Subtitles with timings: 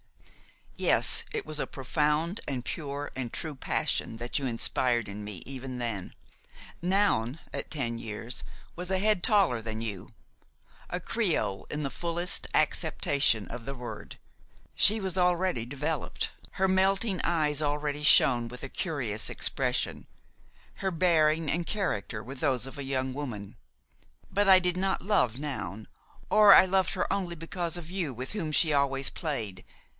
[0.77, 5.43] "Yes, it was a profound and pure and true passion that you inspired in me
[5.45, 6.15] even then.
[6.81, 8.43] Noun, at ten years,
[8.75, 10.15] was a head taller than you;
[10.89, 14.17] a creole in the fullest acceptation of the word,
[14.73, 16.31] she was already developed.
[16.53, 20.07] Her melting eyes already shone with a curious expression;
[20.77, 23.55] her bearing and character were those of a young woman.
[24.31, 25.87] But I did not love Noun,
[26.31, 29.63] or I loved her only because of you, with whom she always played.